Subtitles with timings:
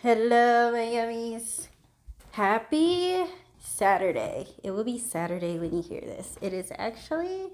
[0.00, 1.66] Hello, my yummies.
[2.30, 3.24] Happy
[3.58, 4.46] Saturday.
[4.62, 6.38] It will be Saturday when you hear this.
[6.40, 7.48] It is actually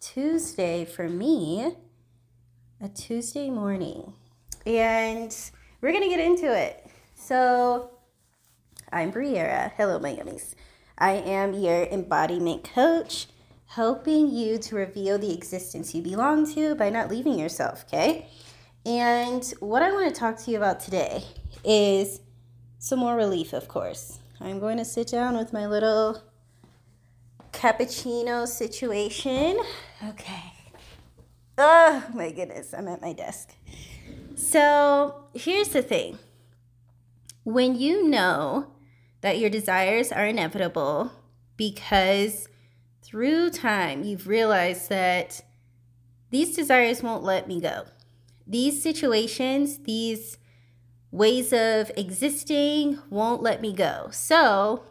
[0.00, 1.74] Tuesday for me,
[2.80, 4.12] a Tuesday morning.
[4.64, 5.36] And
[5.80, 6.88] we're going to get into it.
[7.16, 7.90] So,
[8.92, 9.72] I'm Briera.
[9.76, 10.54] Hello, my yummies.
[10.98, 13.26] I am your embodiment coach,
[13.66, 18.28] helping you to reveal the existence you belong to by not leaving yourself, okay?
[18.88, 21.22] And what I want to talk to you about today
[21.62, 22.22] is
[22.78, 24.18] some more relief, of course.
[24.40, 26.22] I'm going to sit down with my little
[27.52, 29.58] cappuccino situation.
[30.02, 30.54] Okay.
[31.58, 33.50] Oh my goodness, I'm at my desk.
[34.36, 36.18] So here's the thing
[37.44, 38.68] when you know
[39.20, 41.12] that your desires are inevitable
[41.58, 42.48] because
[43.02, 45.42] through time you've realized that
[46.30, 47.84] these desires won't let me go.
[48.48, 50.38] These situations, these
[51.10, 54.08] ways of existing won't let me go.
[54.10, 54.84] So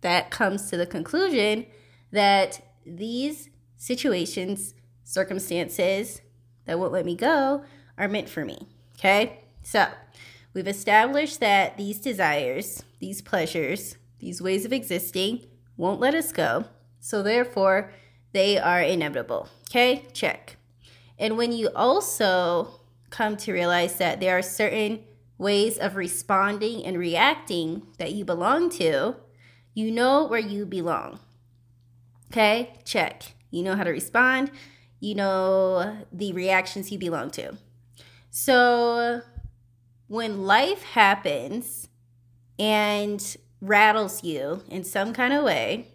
[0.00, 1.66] that comes to the conclusion
[2.12, 6.22] that these situations, circumstances
[6.64, 7.62] that won't let me go
[7.98, 8.68] are meant for me.
[8.98, 9.40] Okay?
[9.62, 9.88] So
[10.54, 15.44] we've established that these desires, these pleasures, these ways of existing
[15.76, 16.64] won't let us go.
[17.00, 17.92] So therefore,
[18.32, 19.48] they are inevitable.
[19.68, 20.06] Okay?
[20.12, 20.56] Check.
[21.22, 25.04] And when you also come to realize that there are certain
[25.38, 29.14] ways of responding and reacting that you belong to,
[29.72, 31.20] you know where you belong.
[32.32, 33.34] Okay, check.
[33.50, 34.50] You know how to respond,
[34.98, 37.56] you know the reactions you belong to.
[38.30, 39.20] So
[40.08, 41.88] when life happens
[42.58, 45.86] and rattles you in some kind of way,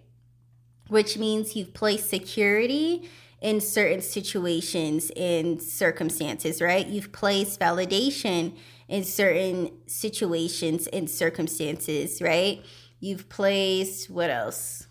[0.88, 3.10] which means you've placed security
[3.42, 6.88] in certain situations and circumstances, right?
[6.88, 8.58] You've placed validation
[8.88, 12.64] in certain situations and circumstances, right?
[13.00, 14.88] You've placed what else?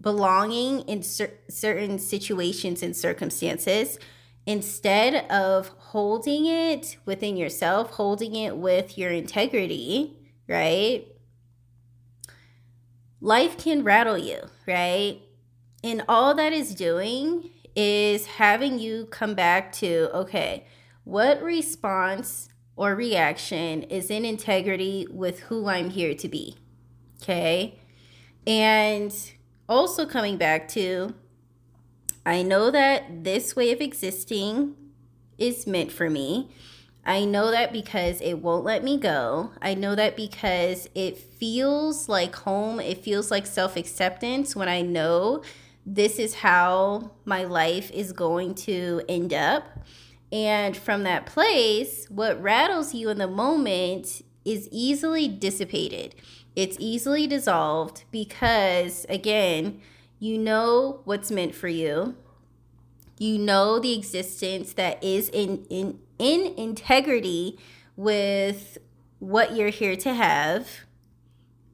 [0.00, 3.98] Belonging in cer- certain situations and circumstances
[4.46, 10.16] instead of holding it within yourself, holding it with your integrity,
[10.48, 11.06] right?
[13.20, 15.20] Life can rattle you, right?
[15.84, 20.66] And all that is doing is having you come back to okay,
[21.04, 26.56] what response or reaction is in integrity with who I'm here to be.
[27.22, 27.78] Okay.
[28.46, 29.14] And
[29.68, 31.14] also coming back to,
[32.24, 34.76] I know that this way of existing
[35.36, 36.50] is meant for me.
[37.04, 39.52] I know that because it won't let me go.
[39.60, 42.78] I know that because it feels like home.
[42.78, 45.42] It feels like self acceptance when I know
[45.92, 49.64] this is how my life is going to end up.
[50.30, 56.14] And from that place, what rattles you in the moment is easily dissipated.
[56.54, 59.80] It's easily dissolved because, again,
[60.20, 62.14] you know what's meant for you.
[63.18, 67.58] You know the existence that is in, in, in integrity
[67.96, 68.78] with
[69.18, 70.68] what you're here to have.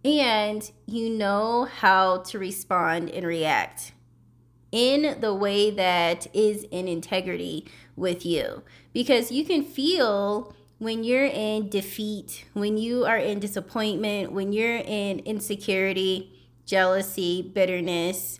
[0.02, 3.92] And you know how to respond and react
[4.72, 8.62] in the way that is in integrity with you
[8.92, 14.76] because you can feel when you're in defeat, when you are in disappointment, when you're
[14.76, 16.32] in insecurity,
[16.66, 18.38] jealousy, bitterness,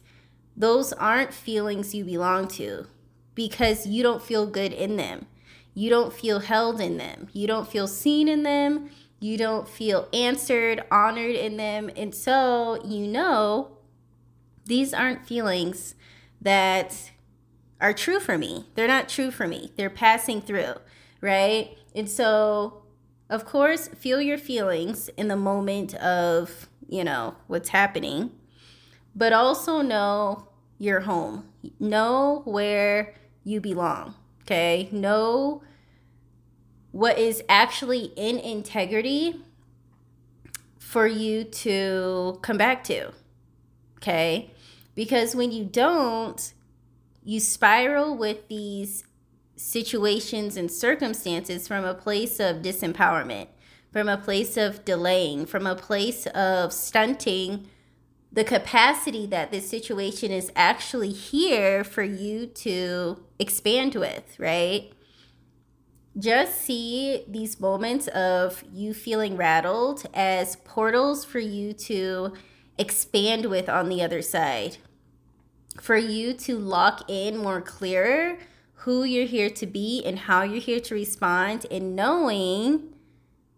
[0.57, 2.87] those aren't feelings you belong to
[3.35, 5.27] because you don't feel good in them.
[5.75, 7.29] You don't feel held in them.
[7.33, 8.91] You don't feel seen in them.
[9.21, 11.91] You don't feel answered, honored in them.
[11.97, 13.79] And so you know
[14.65, 15.95] these aren't feelings
[16.47, 17.11] that
[17.81, 18.67] are true for me.
[18.77, 19.73] They're not true for me.
[19.77, 20.75] They're passing through,
[21.21, 21.77] right?
[21.93, 22.85] And so,
[23.29, 28.31] of course, feel your feelings in the moment of, you know, what's happening,
[29.15, 30.49] but also know
[30.79, 31.49] your home.
[31.81, 34.89] Know where you belong, okay?
[34.93, 35.65] Know
[36.93, 39.43] what is actually in integrity
[40.79, 43.11] for you to come back to,
[43.97, 44.53] okay?
[44.97, 46.53] Because when you don't,
[47.23, 49.05] you spiral with these
[49.55, 53.49] situations and circumstances from a place of disempowerment,
[53.93, 57.69] from a place of delaying, from a place of stunting
[58.33, 64.93] the capacity that this situation is actually here for you to expand with, right?
[66.19, 72.33] Just see these moments of you feeling rattled as portals for you to
[72.79, 74.77] expand with on the other side
[75.81, 78.39] for you to lock in more clearer
[78.81, 82.93] who you're here to be and how you're here to respond and knowing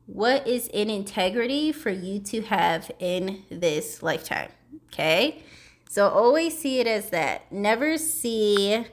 [0.07, 4.51] what is in integrity for you to have in this lifetime.
[4.87, 5.43] Okay?
[5.91, 7.53] So always see it as that.
[7.53, 8.87] Never see.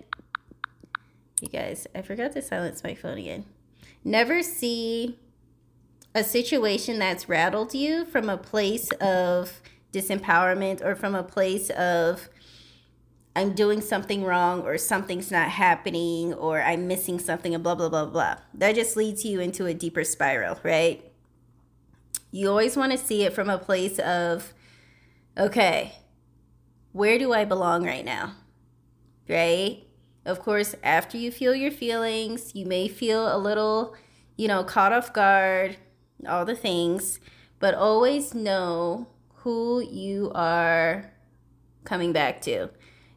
[1.42, 3.46] You guys, I forgot to silence my phone again.
[4.04, 5.18] Never see
[6.14, 9.62] a situation that's rattled you from a place of
[9.94, 12.30] disempowerment or from a place of
[13.36, 17.90] I'm doing something wrong or something's not happening or I'm missing something and blah, blah,
[17.90, 18.38] blah, blah.
[18.54, 21.12] That just leads you into a deeper spiral, right?
[22.32, 24.54] You always want to see it from a place of,
[25.38, 25.96] okay,
[26.94, 28.36] where do I belong right now?
[29.28, 29.84] Right?
[30.26, 33.96] Of course, after you feel your feelings, you may feel a little,
[34.38, 35.76] you know, caught off guard,
[36.26, 37.20] all the things,
[37.60, 39.08] but always know
[39.40, 41.12] who you are
[41.84, 42.70] coming back to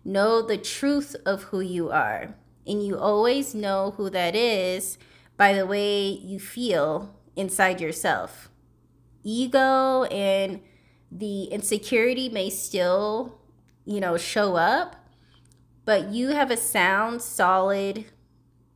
[0.05, 2.35] know the truth of who you are.
[2.67, 4.99] And you always know who that is
[5.37, 8.51] by the way you feel inside yourself.
[9.23, 10.61] Ego and
[11.11, 13.39] the insecurity may still,
[13.85, 14.97] you know, show up,
[15.85, 18.05] but you have a sound, solid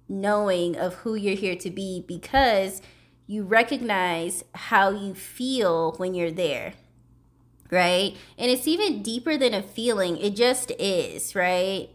[0.09, 2.81] knowing of who you're here to be because
[3.27, 6.75] you recognize how you feel when you're there
[7.73, 8.15] right?
[8.39, 11.89] And it's even deeper than a feeling, it just is, right?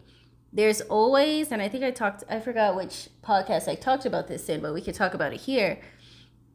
[0.51, 4.49] There's always, and I think I talked, I forgot which podcast I talked about this
[4.49, 5.79] in, but we could talk about it here.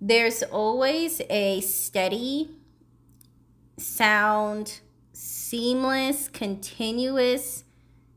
[0.01, 2.51] There's always a steady
[3.79, 4.81] sound,
[5.13, 7.63] seamless, continuous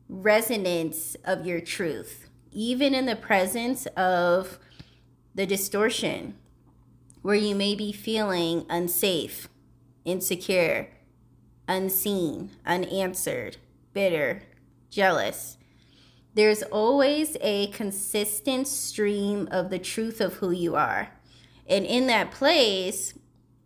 [0.10, 4.58] resonance of your truth, even in the presence of
[5.36, 6.34] the distortion
[7.22, 9.50] where you may be feeling unsafe,
[10.04, 10.88] insecure,
[11.68, 13.58] unseen, unanswered,
[13.94, 14.44] bitter,
[14.90, 15.58] jealous.
[16.34, 21.12] There's always a consistent stream of the truth of who you are.
[21.68, 23.14] And in that place,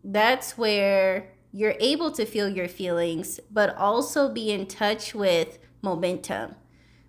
[0.03, 6.55] that's where you're able to feel your feelings, but also be in touch with momentum,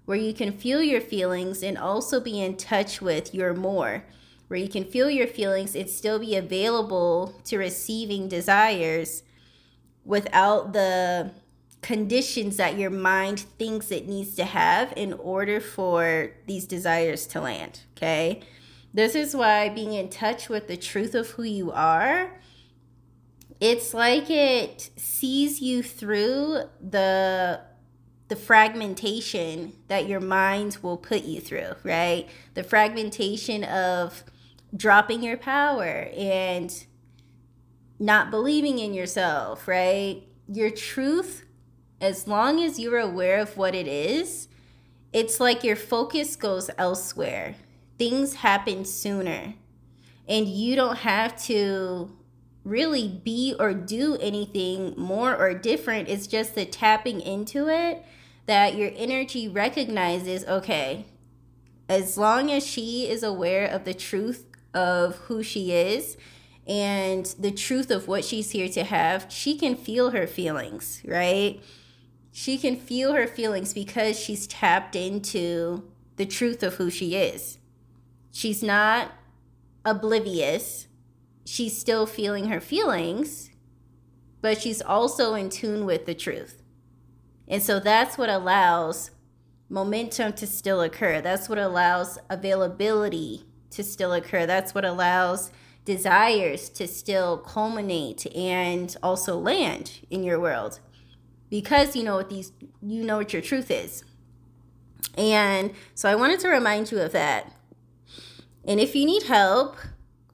[0.07, 4.05] where you can feel your feelings and also be in touch with your more,
[4.49, 9.23] where you can feel your feelings and still be available to receiving desires
[10.11, 11.31] without the
[11.83, 17.41] conditions that your mind thinks it needs to have in order for these desires to
[17.41, 17.81] land.
[17.97, 18.43] Okay.
[18.93, 22.41] This is why being in touch with the truth of who you are,
[23.61, 27.61] it's like it sees you through the
[28.27, 32.29] the fragmentation that your mind will put you through, right?
[32.55, 34.23] The fragmentation of
[34.77, 36.87] dropping your power and
[38.01, 40.23] not believing in yourself, right?
[40.49, 41.45] Your truth,
[42.01, 44.49] as long as you're aware of what it is,
[45.13, 47.57] it's like your focus goes elsewhere.
[47.99, 49.55] Things happen sooner.
[50.27, 52.11] And you don't have to
[52.65, 56.09] really be or do anything more or different.
[56.09, 58.05] It's just the tapping into it
[58.47, 61.07] that your energy recognizes okay,
[61.89, 66.17] as long as she is aware of the truth of who she is,
[66.71, 71.61] and the truth of what she's here to have, she can feel her feelings, right?
[72.31, 77.59] She can feel her feelings because she's tapped into the truth of who she is.
[78.31, 79.11] She's not
[79.85, 80.87] oblivious.
[81.45, 83.51] She's still feeling her feelings,
[84.41, 86.63] but she's also in tune with the truth.
[87.49, 89.11] And so that's what allows
[89.69, 91.21] momentum to still occur.
[91.21, 94.47] That's what allows availability to still occur.
[94.47, 95.51] That's what allows
[95.85, 100.81] desires to still culminate and also land in your world.
[101.49, 104.05] Because you know what these you know what your truth is.
[105.17, 107.53] And so i wanted to remind you of that.
[108.65, 109.77] And if you need help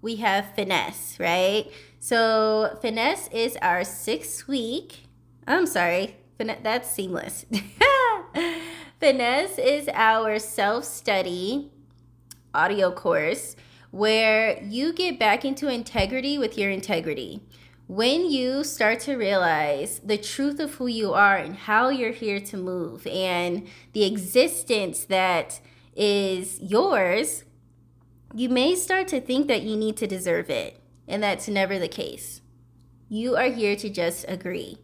[0.03, 1.71] we have finesse right?
[2.00, 5.07] So finesse is our six week.
[5.47, 7.47] I'm sorry Fin- that's seamless.
[9.00, 11.71] Finesse is our self-study
[12.55, 13.57] audio course
[13.97, 17.41] where you get back into integrity with your integrity.
[17.87, 22.41] When you start to realize the truth of who you are and how you're here
[22.41, 25.61] to move and the existence that
[25.95, 27.45] is yours,
[28.35, 30.79] you may start to think that you need to deserve it.
[31.09, 32.43] And that's never the case.
[33.09, 34.76] You are here to just agree.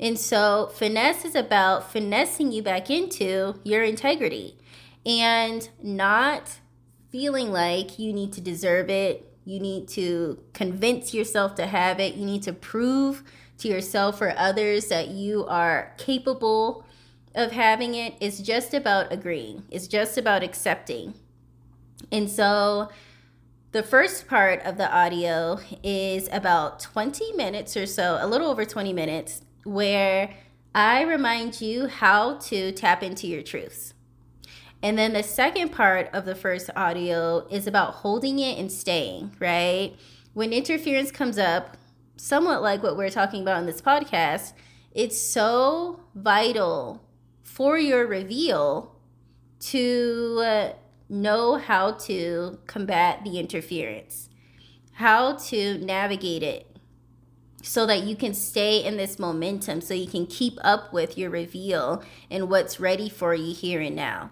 [0.00, 4.56] And so, finesse is about finessing you back into your integrity
[5.04, 6.60] and not
[7.10, 12.14] feeling like you need to deserve it, you need to convince yourself to have it,
[12.14, 13.22] you need to prove
[13.58, 16.84] to yourself or others that you are capable
[17.34, 18.14] of having it.
[18.20, 21.14] It's just about agreeing, it's just about accepting.
[22.12, 22.90] And so,
[23.72, 28.64] the first part of the audio is about 20 minutes or so, a little over
[28.64, 30.34] 20 minutes, where
[30.74, 33.94] I remind you how to tap into your truths.
[34.86, 39.34] And then the second part of the first audio is about holding it and staying,
[39.40, 39.96] right?
[40.32, 41.76] When interference comes up,
[42.16, 44.52] somewhat like what we're talking about in this podcast,
[44.92, 47.02] it's so vital
[47.42, 48.94] for your reveal
[49.58, 50.72] to uh,
[51.08, 54.28] know how to combat the interference,
[54.92, 56.76] how to navigate it
[57.60, 61.28] so that you can stay in this momentum, so you can keep up with your
[61.28, 64.30] reveal and what's ready for you here and now.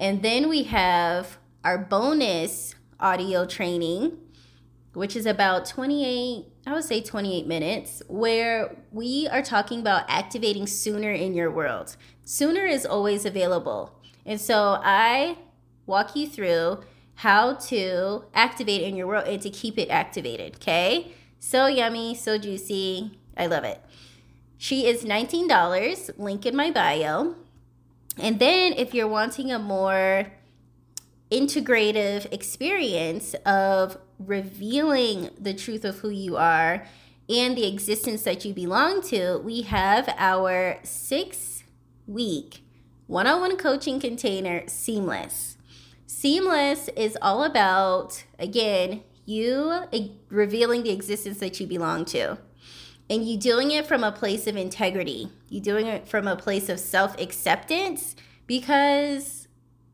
[0.00, 4.16] And then we have our bonus audio training,
[4.94, 10.66] which is about 28, I would say 28 minutes, where we are talking about activating
[10.66, 11.98] sooner in your world.
[12.24, 14.00] Sooner is always available.
[14.24, 15.36] And so I
[15.84, 16.80] walk you through
[17.16, 20.54] how to activate in your world and to keep it activated.
[20.56, 21.12] Okay.
[21.38, 23.18] So yummy, so juicy.
[23.36, 23.82] I love it.
[24.56, 27.34] She is $19, link in my bio.
[28.20, 30.32] And then if you're wanting a more
[31.30, 36.86] integrative experience of revealing the truth of who you are
[37.28, 41.64] and the existence that you belong to, we have our six
[42.06, 42.62] week
[43.06, 45.56] one on one coaching container, Seamless.
[46.06, 49.84] Seamless is all about, again, you
[50.28, 52.38] revealing the existence that you belong to.
[53.10, 55.30] And you doing it from a place of integrity.
[55.48, 58.14] You doing it from a place of self acceptance
[58.46, 59.48] because,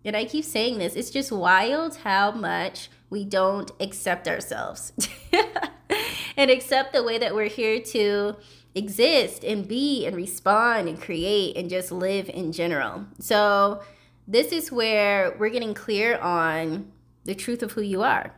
[0.05, 4.93] and I keep saying this, it's just wild how much we don't accept ourselves
[6.37, 8.37] and accept the way that we're here to
[8.75, 13.07] exist and be and respond and create and just live in general.
[13.19, 13.81] So,
[14.29, 16.93] this is where we're getting clear on
[17.25, 18.35] the truth of who you are.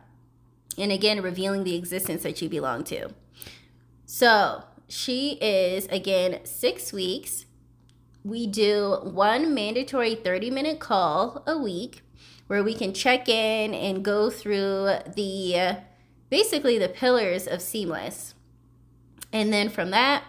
[0.77, 3.09] And again, revealing the existence that you belong to.
[4.11, 7.45] So she is, again, six weeks.
[8.23, 12.01] We do one mandatory 30 minute call a week
[12.47, 15.77] where we can check in and go through the
[16.29, 18.33] basically the pillars of Seamless.
[19.31, 20.23] And then from that,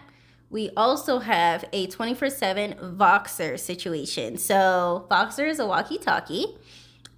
[0.51, 4.37] we also have a 24 7 Voxer situation.
[4.37, 6.57] So, Voxer is a walkie talkie,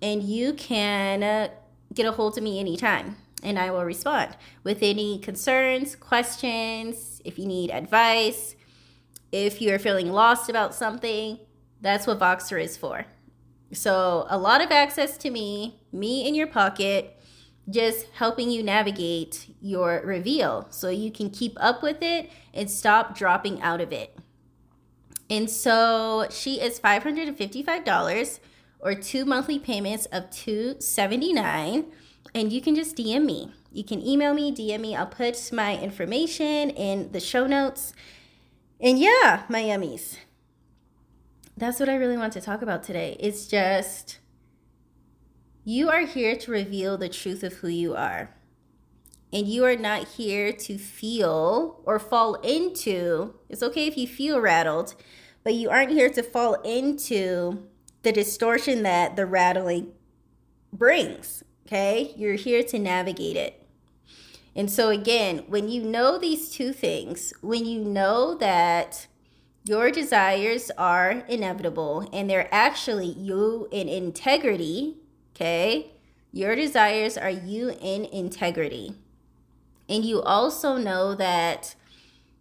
[0.01, 1.47] and you can uh,
[1.93, 7.37] get a hold of me anytime, and I will respond with any concerns, questions, if
[7.37, 8.55] you need advice,
[9.31, 11.39] if you're feeling lost about something.
[11.81, 13.05] That's what Voxer is for.
[13.73, 17.19] So, a lot of access to me, me in your pocket
[17.69, 23.17] just helping you navigate your reveal so you can keep up with it and stop
[23.17, 24.17] dropping out of it.
[25.29, 28.39] And so she is $555
[28.79, 31.85] or two monthly payments of $279
[32.33, 33.51] and you can just DM me.
[33.71, 34.95] You can email me, DM me.
[34.95, 37.93] I'll put my information in the show notes.
[38.79, 40.17] And yeah, yummies.
[41.55, 43.15] That's what I really want to talk about today.
[43.19, 44.19] It's just
[45.63, 48.35] you are here to reveal the truth of who you are.
[49.31, 54.39] And you are not here to feel or fall into, it's okay if you feel
[54.39, 54.93] rattled,
[55.43, 57.65] but you aren't here to fall into
[58.03, 59.93] the distortion that the rattling
[60.71, 61.43] brings.
[61.65, 62.13] Okay?
[62.17, 63.65] You're here to navigate it.
[64.55, 69.07] And so, again, when you know these two things, when you know that
[69.63, 74.97] your desires are inevitable and they're actually you in integrity
[75.35, 75.91] Okay?
[76.31, 78.95] Your desires are you in integrity.
[79.89, 81.75] And you also know that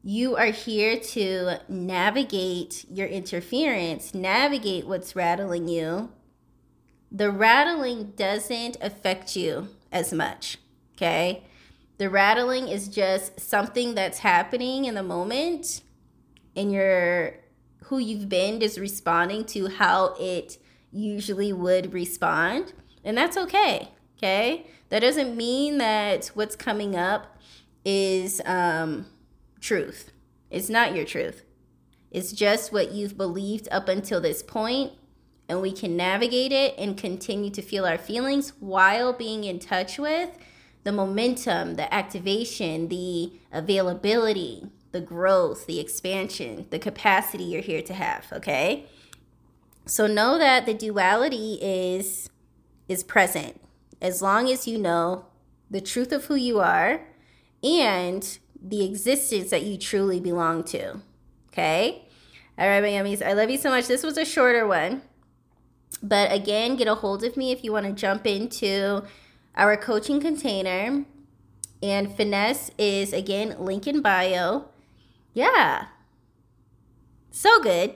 [0.02, 6.10] you are here to navigate your interference, navigate what's rattling you.
[7.14, 10.56] The rattling doesn't affect you as much,
[10.96, 11.44] okay?
[11.98, 15.82] The rattling is just something that's happening in the moment,
[16.56, 17.34] and your
[17.84, 20.56] who you've been is responding to how it
[20.90, 22.72] usually would respond.
[23.04, 23.90] And that's okay.
[24.16, 24.66] Okay.
[24.88, 27.38] That doesn't mean that what's coming up
[27.84, 29.06] is um,
[29.60, 30.12] truth.
[30.50, 31.44] It's not your truth.
[32.10, 34.92] It's just what you've believed up until this point,
[35.48, 39.98] and we can navigate it and continue to feel our feelings while being in touch
[39.98, 40.30] with
[40.84, 47.94] the momentum, the activation, the availability, the growth, the expansion, the capacity you're here to
[47.94, 48.86] have, okay?
[49.86, 52.28] So know that the duality is
[52.88, 53.60] is present
[54.00, 55.26] as long as you know
[55.70, 57.06] the truth of who you are
[57.62, 61.00] and the existence that you truly belong to.
[61.48, 62.08] Okay?
[62.58, 63.24] All right, my yummies.
[63.24, 63.86] I love you so much.
[63.86, 65.02] This was a shorter one.
[66.02, 69.02] But again, get a hold of me if you want to jump into
[69.56, 71.04] our coaching container.
[71.82, 74.66] And finesse is again link in bio.
[75.34, 75.86] Yeah.
[77.30, 77.94] So good.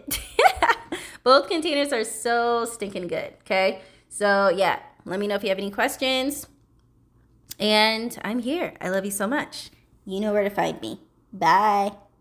[1.24, 3.34] Both containers are so stinking good.
[3.42, 3.82] Okay.
[4.08, 6.46] So, yeah, let me know if you have any questions.
[7.58, 8.74] And I'm here.
[8.80, 9.70] I love you so much.
[10.04, 11.00] You know where to find me.
[11.32, 12.05] Bye.